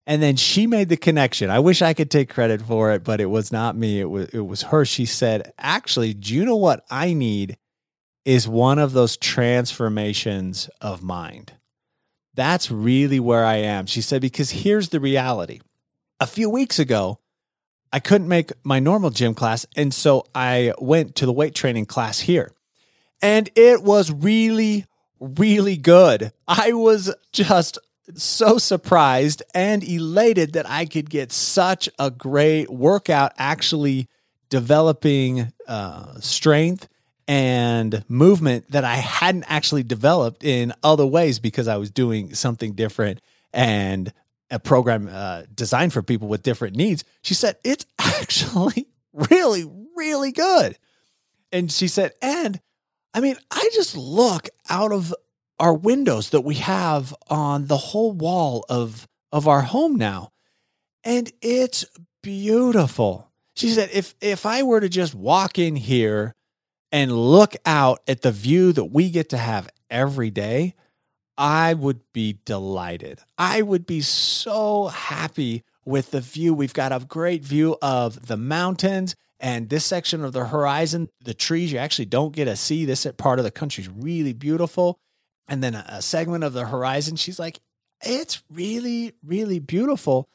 and 0.07 0.23
then 0.23 0.37
she 0.37 0.67
made 0.67 0.91
the 0.91 0.99
connection. 0.99 1.49
I 1.49 1.59
wish 1.61 1.81
I 1.81 1.95
could 1.95 2.11
take 2.11 2.29
credit 2.29 2.61
for 2.61 2.93
it, 2.93 3.03
but 3.03 3.23
it 3.23 3.31
was 3.31 3.51
not 3.51 3.77
me. 3.77 3.99
It 3.99 4.11
was 4.11 4.29
it 4.29 4.47
was 4.47 4.61
her. 4.65 4.85
She 4.85 5.07
said, 5.07 5.55
"Actually, 5.57 6.13
do 6.13 6.35
you 6.35 6.45
know 6.45 6.57
what 6.57 6.85
I 6.91 7.15
need 7.15 7.57
is 8.29 8.47
one 8.47 8.79
of 8.79 8.93
those 8.93 9.17
transformations 9.17 10.69
of 10.81 11.03
mind." 11.03 11.53
That's 12.35 12.71
really 12.71 13.19
where 13.19 13.45
I 13.45 13.57
am. 13.57 13.87
She 13.87 14.01
said 14.01 14.21
because 14.23 14.51
here's 14.51 14.91
the 14.91 15.01
reality. 15.01 15.61
A 16.21 16.27
few 16.27 16.49
weeks 16.51 16.79
ago, 16.79 17.19
I 17.93 18.01
couldn't 18.01 18.29
make 18.29 18.53
my 18.63 18.79
normal 18.79 19.11
gym 19.11 19.35
class, 19.35 19.67
and 19.77 19.93
so 19.95 20.25
I 20.35 20.73
went 20.79 21.15
to 21.17 21.27
the 21.27 21.33
weight 21.33 21.55
training 21.55 21.87
class 21.87 22.21
here. 22.21 22.53
And 23.23 23.51
it 23.57 23.83
was 23.83 24.13
really 24.13 24.85
really 25.21 25.77
good. 25.77 26.33
I 26.47 26.73
was 26.73 27.15
just 27.33 27.79
so 28.15 28.59
surprised 28.59 29.43
and 29.55 29.85
elated 29.85 30.53
that 30.53 30.69
I 30.69 30.87
could 30.87 31.11
get 31.11 31.33
such 31.33 31.89
a 31.99 32.11
great 32.11 32.71
workout 32.71 33.33
actually 33.37 34.09
developing 34.49 35.53
uh, 35.67 36.19
strength 36.21 36.89
and 37.29 38.05
movement 38.09 38.71
that 38.71 38.85
I 38.85 38.97
hadn't 38.97 39.45
actually 39.49 39.85
developed 39.85 40.43
in 40.43 40.73
other 40.83 41.07
ways 41.07 41.39
because 41.39 41.69
I 41.69 41.77
was 41.77 41.91
doing 41.91 42.35
something 42.35 42.73
different 42.73 43.21
and 43.53 44.13
a 44.51 44.59
program 44.59 45.09
uh, 45.13 45.43
designed 45.55 45.93
for 45.93 46.03
people 46.03 46.27
with 46.27 46.43
different 46.43 46.75
needs. 46.75 47.05
She 47.23 47.35
said, 47.35 47.57
It's 47.63 47.87
actually 47.99 48.89
really, 49.13 49.71
really 49.95 50.33
good. 50.33 50.77
And 51.53 51.71
she 51.71 51.87
said, 51.87 52.13
And 52.21 52.61
I 53.15 53.21
mean, 53.21 53.37
I 53.51 53.71
just 53.75 53.97
look 53.97 54.49
out 54.69 54.91
of 54.91 55.15
our 55.59 55.75
windows 55.75 56.31
that 56.31 56.43
we 56.43 56.57
have 56.57 57.15
on 57.29 57.67
the 57.67 57.77
whole 57.77 58.13
wall 58.13 58.65
of 58.69 59.07
of 59.33 59.47
our 59.47 59.63
home 59.63 59.97
now 59.97 60.31
and 61.05 61.31
it's 61.43 61.85
beautiful 62.23 63.31
she 63.55 63.69
said 63.69 63.91
if 63.93 64.15
if 64.21 64.47
i 64.47 64.63
were 64.63 64.81
to 64.81 64.89
just 64.89 65.15
walk 65.15 65.59
in 65.59 65.77
here 65.77 66.35
and 66.91 67.13
look 67.13 67.55
out 67.67 68.01
at 68.09 68.23
the 68.23 68.33
view 68.33 68.73
that 68.73 68.87
we 68.87 69.11
get 69.11 69.29
to 69.29 69.39
have 69.39 69.69
every 69.91 70.31
day 70.31 70.75
i 71.37 71.75
would 71.75 72.01
be 72.13 72.39
delighted 72.45 73.21
i 73.37 73.63
would 73.63 73.87
be 73.87 74.01
so 74.01 74.87
happy 74.89 75.63
with 75.85 76.11
the 76.11 76.21
view 76.21 76.53
we've 76.53 76.75
got 76.75 76.93
a 76.93 77.05
great 77.05 77.45
view 77.45 77.77
of 77.81 78.27
the 78.27 78.37
mountains 78.37 79.17
and 79.41 79.69
this 79.69 79.85
section 79.85 80.25
of 80.25 80.33
the 80.33 80.47
horizon 80.47 81.09
the 81.23 81.35
trees 81.35 81.73
you 81.73 81.79
actually 81.79 82.05
don't 82.05 82.35
get 82.35 82.47
to 82.47 82.57
see 82.57 82.85
this 82.85 83.07
part 83.17 83.39
of 83.39 83.45
the 83.45 83.51
country 83.51 83.83
is 83.83 83.91
really 83.91 84.33
beautiful 84.33 84.99
and 85.49 85.65
then 85.65 85.75
a 85.75 86.03
segment 86.03 86.45
of 86.45 86.53
the 86.53 86.67
horizon. 86.67 87.17
She's 87.17 87.39
like, 87.39 87.59
it's 88.05 88.43
really, 88.51 89.15
really 89.25 89.59
beautiful. 89.59 90.29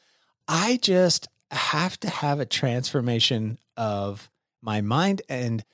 I 0.48 0.78
just 0.82 1.28
have 1.50 1.98
to 2.00 2.10
have 2.10 2.40
a 2.40 2.46
transformation 2.46 3.58
of 3.76 4.28
my 4.60 4.80
mind 4.80 5.22
and 5.28 5.64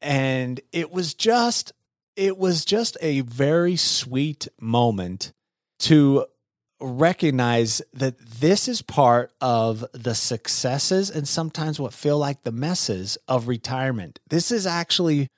and 0.00 0.60
it 0.72 0.90
was 0.90 1.14
just 1.14 1.72
it 2.16 2.36
was 2.36 2.64
just 2.64 2.96
a 3.00 3.20
very 3.20 3.76
sweet 3.76 4.48
moment 4.60 5.32
to 5.78 6.26
recognize 6.80 7.82
that 7.92 8.18
this 8.18 8.68
is 8.68 8.82
part 8.82 9.32
of 9.40 9.84
the 9.92 10.14
successes 10.14 11.10
and 11.10 11.26
sometimes 11.26 11.78
what 11.78 11.92
feel 11.92 12.18
like 12.18 12.42
the 12.42 12.52
messes 12.52 13.18
of 13.28 13.48
retirement. 13.48 14.20
This 14.28 14.50
is 14.50 14.66
actually 14.66 15.28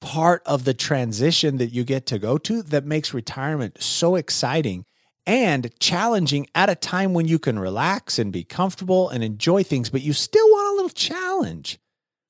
part 0.00 0.42
of 0.46 0.64
the 0.64 0.74
transition 0.74 1.58
that 1.58 1.72
you 1.72 1.84
get 1.84 2.06
to 2.06 2.18
go 2.18 2.38
to 2.38 2.62
that 2.62 2.86
makes 2.86 3.14
retirement 3.14 3.82
so 3.82 4.16
exciting 4.16 4.84
and 5.26 5.70
challenging 5.78 6.46
at 6.54 6.70
a 6.70 6.74
time 6.74 7.12
when 7.12 7.28
you 7.28 7.38
can 7.38 7.58
relax 7.58 8.18
and 8.18 8.32
be 8.32 8.44
comfortable 8.44 9.08
and 9.08 9.22
enjoy 9.22 9.62
things, 9.62 9.90
but 9.90 10.02
you 10.02 10.12
still 10.12 10.46
want 10.48 10.72
a 10.72 10.74
little 10.74 10.88
challenge. 10.88 11.78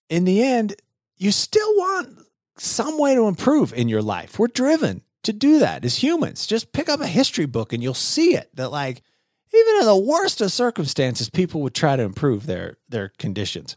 In 0.08 0.24
the 0.24 0.42
end, 0.42 0.74
you 1.20 1.30
still 1.30 1.72
want 1.76 2.18
some 2.56 2.98
way 2.98 3.14
to 3.14 3.28
improve 3.28 3.72
in 3.72 3.88
your 3.88 4.02
life. 4.02 4.38
We're 4.38 4.48
driven 4.48 5.02
to 5.22 5.32
do 5.32 5.58
that 5.60 5.84
as 5.84 6.02
humans. 6.02 6.46
Just 6.46 6.72
pick 6.72 6.88
up 6.88 7.00
a 7.00 7.06
history 7.06 7.46
book 7.46 7.72
and 7.72 7.82
you'll 7.82 7.94
see 7.94 8.34
it 8.34 8.50
that, 8.54 8.72
like, 8.72 9.02
even 9.54 9.76
in 9.80 9.86
the 9.86 9.96
worst 9.96 10.40
of 10.40 10.50
circumstances, 10.50 11.28
people 11.28 11.60
would 11.60 11.74
try 11.74 11.96
to 11.96 12.02
improve 12.02 12.46
their, 12.46 12.78
their 12.88 13.12
conditions. 13.18 13.76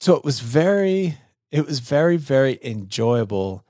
So 0.00 0.14
it 0.14 0.24
was 0.24 0.40
very 0.40 1.18
it 1.52 1.66
was 1.66 1.80
very, 1.80 2.16
very 2.16 2.58
enjoyable 2.62 3.64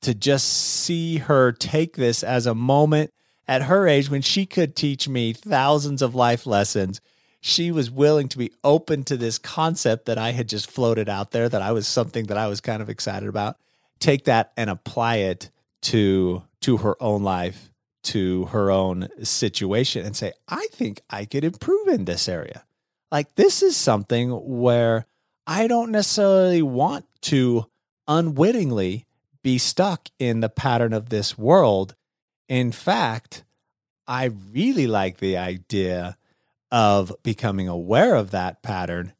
to 0.00 0.14
just 0.14 0.48
see 0.48 1.18
her 1.18 1.52
take 1.52 1.96
this 1.96 2.24
as 2.24 2.46
a 2.46 2.54
moment 2.54 3.12
at 3.46 3.64
her 3.64 3.86
age 3.86 4.10
when 4.10 4.22
she 4.22 4.46
could 4.46 4.74
teach 4.74 5.08
me 5.08 5.34
thousands 5.34 6.00
of 6.00 6.14
life 6.14 6.46
lessons. 6.46 7.02
She 7.40 7.70
was 7.70 7.90
willing 7.90 8.28
to 8.30 8.38
be 8.38 8.52
open 8.64 9.04
to 9.04 9.16
this 9.16 9.38
concept 9.38 10.06
that 10.06 10.18
I 10.18 10.32
had 10.32 10.48
just 10.48 10.70
floated 10.70 11.08
out 11.08 11.30
there, 11.30 11.48
that 11.48 11.62
I 11.62 11.72
was 11.72 11.86
something 11.86 12.26
that 12.26 12.36
I 12.36 12.48
was 12.48 12.60
kind 12.60 12.82
of 12.82 12.90
excited 12.90 13.28
about. 13.28 13.56
Take 14.00 14.24
that 14.24 14.52
and 14.56 14.68
apply 14.68 15.16
it 15.16 15.50
to 15.82 16.42
to 16.62 16.78
her 16.78 17.00
own 17.00 17.22
life, 17.22 17.70
to 18.02 18.46
her 18.46 18.70
own 18.70 19.08
situation, 19.22 20.04
and 20.04 20.16
say, 20.16 20.32
I 20.48 20.66
think 20.72 21.02
I 21.08 21.24
could 21.24 21.44
improve 21.44 21.86
in 21.88 22.04
this 22.04 22.28
area. 22.28 22.64
Like 23.12 23.36
this 23.36 23.62
is 23.62 23.76
something 23.76 24.30
where 24.30 25.06
I 25.46 25.66
don't 25.66 25.92
necessarily 25.92 26.62
want 26.62 27.06
to 27.22 27.66
unwittingly 28.06 29.06
be 29.42 29.56
stuck 29.58 30.08
in 30.18 30.40
the 30.40 30.48
pattern 30.48 30.92
of 30.92 31.08
this 31.08 31.38
world. 31.38 31.94
In 32.48 32.72
fact, 32.72 33.44
I 34.06 34.24
really 34.24 34.86
like 34.86 35.18
the 35.18 35.36
idea 35.36 36.17
of 36.70 37.12
becoming 37.22 37.68
aware 37.68 38.14
of 38.14 38.32
that 38.32 38.62
pattern 38.62 39.12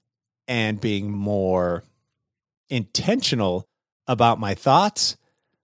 and 0.47 0.81
being 0.81 1.11
more 1.11 1.85
intentional 2.69 3.67
about 4.07 4.41
my 4.41 4.55
thoughts 4.55 5.17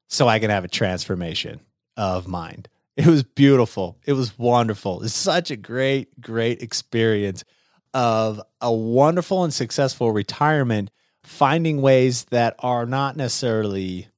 so 0.09 0.29
I 0.29 0.39
can 0.39 0.51
have 0.51 0.65
a 0.65 0.69
transformation 0.69 1.61
of 1.97 2.27
mind. 2.29 2.69
It 2.97 3.07
was 3.07 3.25
beautiful. 3.25 3.99
It 4.07 4.13
was 4.13 4.39
wonderful. 4.39 5.03
It's 5.03 5.15
such 5.15 5.51
a 5.51 5.57
great, 5.57 6.21
great 6.21 6.63
experience 6.63 7.45
of 7.93 8.41
a 8.61 8.73
wonderful 8.73 9.45
and 9.45 9.53
successful 9.53 10.13
retirement, 10.13 10.91
finding 11.25 11.83
ways 11.83 12.25
that 12.27 12.55
are 12.61 12.87
not 12.87 13.17
necessarily 13.17 14.09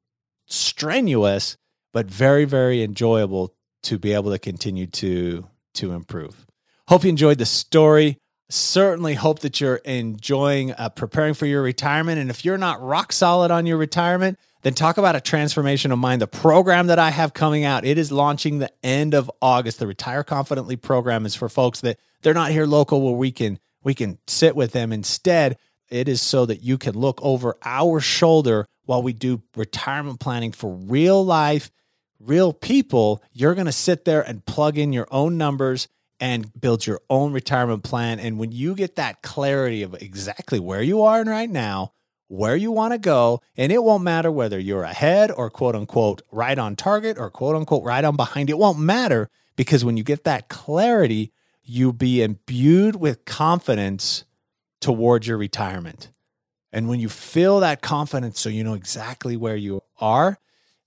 strenuous, 0.46 1.56
but 1.92 2.06
very, 2.06 2.44
very 2.44 2.82
enjoyable 2.82 3.54
to 3.84 3.98
be 3.98 4.12
able 4.12 4.32
to 4.32 4.38
continue 4.38 4.86
to 4.86 5.46
to 5.74 5.92
improve. 5.92 6.46
Hope 6.88 7.02
you 7.02 7.10
enjoyed 7.10 7.38
the 7.38 7.46
story. 7.46 8.18
Certainly 8.48 9.14
hope 9.14 9.40
that 9.40 9.60
you're 9.60 9.76
enjoying 9.76 10.70
uh, 10.70 10.88
preparing 10.90 11.34
for 11.34 11.44
your 11.44 11.60
retirement. 11.60 12.20
And 12.20 12.30
if 12.30 12.44
you're 12.44 12.56
not 12.56 12.80
rock 12.80 13.12
solid 13.12 13.50
on 13.50 13.66
your 13.66 13.76
retirement, 13.76 14.38
then 14.62 14.72
talk 14.72 14.96
about 14.96 15.16
a 15.16 15.20
transformation 15.20 15.90
of 15.90 15.98
mind. 15.98 16.22
The 16.22 16.28
program 16.28 16.86
that 16.86 17.00
I 17.00 17.10
have 17.10 17.34
coming 17.34 17.64
out, 17.64 17.84
it 17.84 17.98
is 17.98 18.12
launching 18.12 18.60
the 18.60 18.70
end 18.84 19.14
of 19.14 19.28
August. 19.42 19.80
The 19.80 19.88
Retire 19.88 20.22
Confidently 20.22 20.76
program 20.76 21.26
is 21.26 21.34
for 21.34 21.48
folks 21.48 21.80
that 21.80 21.98
they're 22.22 22.34
not 22.34 22.52
here 22.52 22.66
local 22.66 23.02
where 23.02 23.14
we 23.14 23.32
can 23.32 23.58
we 23.82 23.92
can 23.92 24.18
sit 24.28 24.54
with 24.54 24.70
them. 24.70 24.92
Instead, 24.92 25.58
it 25.88 26.08
is 26.08 26.22
so 26.22 26.46
that 26.46 26.62
you 26.62 26.78
can 26.78 26.96
look 26.96 27.18
over 27.20 27.56
our 27.64 27.98
shoulder 27.98 28.64
while 28.84 29.02
we 29.02 29.12
do 29.12 29.42
retirement 29.56 30.20
planning 30.20 30.52
for 30.52 30.72
real 30.72 31.24
life, 31.24 31.68
real 32.20 32.52
people. 32.52 33.20
You're 33.32 33.54
going 33.54 33.66
to 33.66 33.72
sit 33.72 34.04
there 34.04 34.22
and 34.22 34.46
plug 34.46 34.78
in 34.78 34.92
your 34.92 35.08
own 35.10 35.36
numbers 35.36 35.88
and 36.20 36.50
build 36.58 36.86
your 36.86 37.00
own 37.10 37.32
retirement 37.32 37.82
plan. 37.82 38.18
And 38.18 38.38
when 38.38 38.52
you 38.52 38.74
get 38.74 38.96
that 38.96 39.22
clarity 39.22 39.82
of 39.82 39.94
exactly 39.94 40.58
where 40.58 40.82
you 40.82 41.02
are 41.02 41.22
right 41.24 41.50
now, 41.50 41.92
where 42.28 42.56
you 42.56 42.72
want 42.72 42.92
to 42.92 42.98
go, 42.98 43.40
and 43.56 43.70
it 43.70 43.82
won't 43.82 44.02
matter 44.02 44.30
whether 44.30 44.58
you're 44.58 44.82
ahead 44.82 45.30
or 45.30 45.50
quote 45.50 45.76
unquote 45.76 46.22
right 46.32 46.58
on 46.58 46.74
target 46.74 47.18
or 47.18 47.30
quote 47.30 47.56
unquote 47.56 47.84
right 47.84 48.04
on 48.04 48.16
behind, 48.16 48.50
it 48.50 48.58
won't 48.58 48.78
matter 48.78 49.30
because 49.56 49.84
when 49.84 49.96
you 49.96 50.02
get 50.02 50.24
that 50.24 50.48
clarity, 50.48 51.32
you 51.62 51.92
be 51.92 52.22
imbued 52.22 52.96
with 52.96 53.24
confidence 53.24 54.24
towards 54.80 55.26
your 55.26 55.38
retirement. 55.38 56.10
And 56.72 56.88
when 56.88 57.00
you 57.00 57.08
feel 57.08 57.60
that 57.60 57.80
confidence, 57.80 58.40
so 58.40 58.48
you 58.48 58.62
know 58.62 58.74
exactly 58.74 59.36
where 59.36 59.56
you 59.56 59.82
are, 60.00 60.38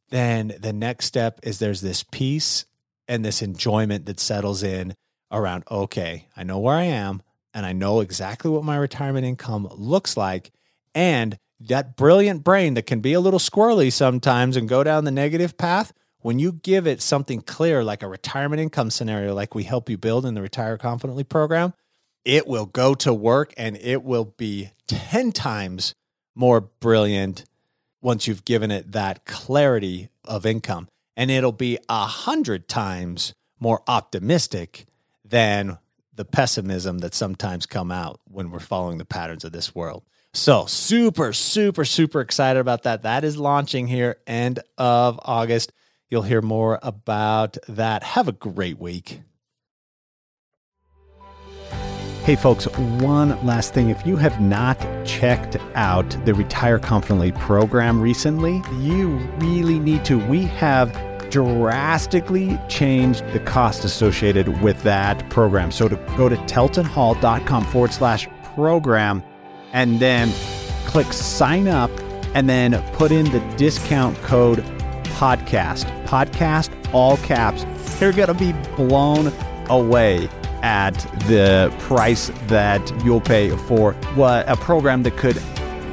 then 0.09 0.55
the 0.59 0.73
next 0.73 1.05
step 1.05 1.39
is 1.43 1.59
there's 1.59 1.81
this 1.81 2.03
peace 2.03 2.65
and 3.07 3.25
this 3.25 3.41
enjoyment 3.41 4.05
that 4.05 4.19
settles 4.19 4.61
in 4.63 4.95
around, 5.31 5.63
okay, 5.69 6.27
I 6.35 6.43
know 6.43 6.59
where 6.59 6.75
I 6.75 6.83
am 6.83 7.21
and 7.53 7.65
I 7.65 7.73
know 7.73 7.99
exactly 7.99 8.51
what 8.51 8.63
my 8.63 8.75
retirement 8.75 9.25
income 9.25 9.67
looks 9.71 10.15
like. 10.15 10.51
And 10.93 11.37
that 11.59 11.95
brilliant 11.95 12.43
brain 12.43 12.73
that 12.75 12.85
can 12.85 13.01
be 13.01 13.13
a 13.13 13.19
little 13.19 13.39
squirrely 13.39 13.91
sometimes 13.91 14.55
and 14.55 14.69
go 14.69 14.83
down 14.83 15.03
the 15.03 15.11
negative 15.11 15.57
path, 15.57 15.93
when 16.21 16.39
you 16.39 16.51
give 16.51 16.85
it 16.85 17.01
something 17.01 17.41
clear 17.41 17.83
like 17.83 18.03
a 18.03 18.07
retirement 18.07 18.61
income 18.61 18.89
scenario, 18.89 19.33
like 19.33 19.55
we 19.55 19.63
help 19.63 19.89
you 19.89 19.97
build 19.97 20.25
in 20.25 20.33
the 20.33 20.41
Retire 20.41 20.77
Confidently 20.77 21.23
program, 21.23 21.73
it 22.25 22.47
will 22.47 22.65
go 22.65 22.93
to 22.95 23.13
work 23.13 23.53
and 23.57 23.77
it 23.77 24.03
will 24.03 24.25
be 24.37 24.71
10 24.87 25.31
times 25.31 25.95
more 26.35 26.61
brilliant 26.61 27.45
once 28.01 28.27
you've 28.27 28.45
given 28.45 28.71
it 28.71 28.91
that 28.91 29.25
clarity 29.25 30.09
of 30.25 30.45
income. 30.45 30.87
And 31.15 31.29
it'll 31.31 31.51
be 31.51 31.77
a 31.89 32.05
hundred 32.05 32.67
times 32.67 33.33
more 33.59 33.81
optimistic 33.87 34.85
than 35.29 35.77
the 36.13 36.25
pessimism 36.25 36.97
that 36.99 37.13
sometimes 37.13 37.65
come 37.65 37.91
out 37.91 38.19
when 38.25 38.51
we're 38.51 38.59
following 38.59 38.97
the 38.97 39.05
patterns 39.05 39.45
of 39.45 39.51
this 39.51 39.73
world. 39.73 40.03
So, 40.33 40.65
super, 40.65 41.33
super, 41.33 41.85
super 41.85 42.21
excited 42.21 42.59
about 42.59 42.83
that. 42.83 43.03
That 43.03 43.23
is 43.23 43.37
launching 43.37 43.87
here 43.87 44.17
end 44.27 44.59
of 44.77 45.19
August. 45.23 45.71
You'll 46.09 46.23
hear 46.23 46.41
more 46.41 46.79
about 46.83 47.57
that. 47.67 48.03
Have 48.03 48.27
a 48.27 48.33
great 48.33 48.79
week. 48.79 49.21
Hey, 52.23 52.35
folks, 52.35 52.65
one 52.65 53.43
last 53.43 53.73
thing. 53.73 53.89
If 53.89 54.05
you 54.05 54.15
have 54.17 54.39
not 54.39 54.77
checked 55.03 55.57
out 55.73 56.09
the 56.25 56.33
Retire 56.33 56.77
Confidently 56.77 57.31
program 57.31 57.99
recently, 57.99 58.61
you 58.79 59.15
really 59.37 59.79
need 59.79 60.05
to. 60.05 60.19
We 60.27 60.43
have 60.43 60.93
drastically 61.29 62.59
changed 62.67 63.25
the 63.33 63.39
cost 63.39 63.85
associated 63.85 64.61
with 64.61 64.81
that 64.83 65.29
program. 65.29 65.71
So 65.71 65.87
to 65.87 65.95
go 66.17 66.29
to 66.29 66.35
teltonhall.com 66.35 67.65
forward 67.65 67.93
slash 67.93 68.27
program 68.55 69.23
and 69.73 69.99
then 69.99 70.31
click 70.85 71.11
sign 71.13 71.67
up 71.67 71.91
and 72.33 72.49
then 72.49 72.81
put 72.93 73.11
in 73.11 73.25
the 73.31 73.39
discount 73.57 74.17
code 74.17 74.59
podcast. 75.19 75.85
Podcast, 76.05 76.71
all 76.93 77.17
caps. 77.17 77.65
You're 77.99 78.13
going 78.13 78.27
to 78.27 78.33
be 78.33 78.53
blown 78.75 79.31
away 79.69 80.29
at 80.61 80.93
the 81.27 81.73
price 81.79 82.31
that 82.47 82.81
you'll 83.03 83.21
pay 83.21 83.49
for 83.49 83.93
what 84.15 84.49
a 84.49 84.55
program 84.57 85.03
that 85.03 85.15
could 85.17 85.35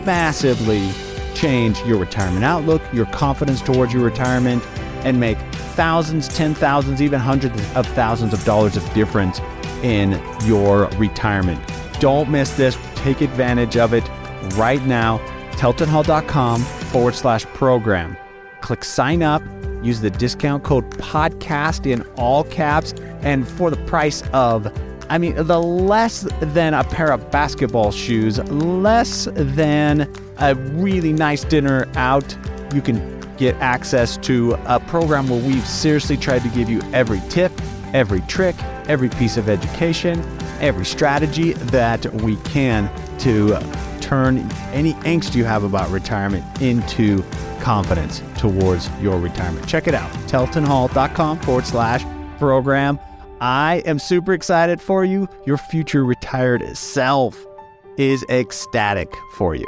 massively 0.05 0.91
change 1.35 1.81
your 1.83 1.99
retirement 1.99 2.45
outlook, 2.45 2.83
your 2.93 3.07
confidence 3.07 3.61
towards 3.61 3.93
your 3.93 4.03
retirement, 4.03 4.63
and 5.07 5.21
make 5.21 5.39
thousands, 5.77 6.29
ten 6.29 6.53
thousands, 6.53 7.01
even 7.01 7.21
hundreds 7.21 7.55
of 7.75 7.87
thousands 7.87 8.35
of 8.35 8.45
dollars 8.45 8.77
of 8.77 8.93
difference 8.93 9.41
in 9.83 10.21
your 10.45 10.87
retirement. 10.99 11.61
Don't 12.01 12.29
miss 12.29 12.57
this. 12.57 12.77
Take 12.97 13.21
advantage 13.21 13.77
of 13.77 13.95
it 13.95 14.07
right 14.57 14.85
now. 14.85 15.19
TeltonHall.com 15.53 16.61
forward 16.61 17.15
slash 17.15 17.45
program. 17.47 18.17
Click 18.61 18.85
sign 18.85 19.23
up. 19.23 19.43
Use 19.83 20.01
the 20.01 20.11
discount 20.11 20.65
code 20.65 20.91
podcast 20.99 21.91
in 21.91 22.03
all 22.17 22.43
caps. 22.45 22.93
And 23.23 23.47
for 23.47 23.71
the 23.71 23.77
price 23.87 24.23
of, 24.33 24.67
I 25.09 25.19
mean, 25.19 25.37
the 25.37 25.63
less 25.63 26.27
than 26.41 26.75
a 26.75 26.83
pair 26.83 27.13
of 27.13 27.31
basketball 27.31 27.93
shoes, 27.93 28.39
less 28.51 29.29
than 29.35 30.13
a 30.39 30.57
really 30.57 31.13
nice 31.13 31.45
dinner 31.45 31.87
out, 31.95 32.37
you 32.75 32.83
can 32.83 33.16
get 33.37 33.55
access 33.57 34.17
to 34.19 34.57
a 34.67 34.81
program 34.81 35.29
where 35.29 35.43
we've 35.43 35.67
seriously 35.67 36.17
tried 36.17 36.43
to 36.43 36.49
give 36.49 36.69
you 36.69 36.81
every 36.93 37.21
tip, 37.29 37.53
every 37.93 38.21
trick, 38.23 38.57
every 38.89 39.09
piece 39.09 39.37
of 39.37 39.49
education, 39.49 40.21
every 40.61 40.85
strategy 40.85 41.53
that 41.55 42.05
we 42.15 42.37
can 42.39 42.91
to 43.19 43.59
turn 44.01 44.39
any 44.73 44.95
angst 44.95 45.35
you 45.35 45.45
have 45.45 45.65
about 45.65 45.91
retirement 45.91 46.63
into 46.63 47.25
confidence 47.61 48.23
towards 48.39 48.89
your 49.01 49.19
retirement. 49.19 49.67
Check 49.67 49.89
it 49.89 49.95
out, 49.95 50.11
teltonhall.com 50.29 51.41
forward 51.41 51.67
slash 51.67 52.05
program. 52.39 53.01
I 53.41 53.83
am 53.85 53.99
super 53.99 54.33
excited 54.33 54.81
for 54.81 55.05
you. 55.05 55.29
Your 55.45 55.59
future 55.59 56.05
retired 56.05 56.77
self 56.77 57.45
is 57.99 58.25
ecstatic 58.29 59.13
for 59.35 59.55
you. 59.55 59.67